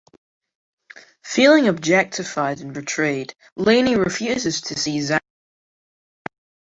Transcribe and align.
Feeling 1.23 1.67
objectified 1.67 2.59
and 2.61 2.73
betrayed, 2.73 3.35
Laney 3.55 3.95
refuses 3.97 4.59
to 4.61 4.75
see 4.79 4.99
Zack 4.99 5.21
again. 6.25 6.37